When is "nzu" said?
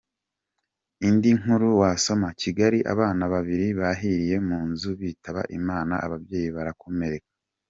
4.69-4.89